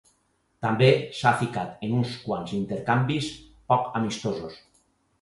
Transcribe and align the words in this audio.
També 0.65 0.87
s'ha 1.17 1.33
ficat 1.43 1.85
en 1.89 1.95
uns 1.99 2.17
quants 2.25 2.57
intercanvis 2.63 3.31
poc 3.73 3.97
amistosos. 4.03 4.63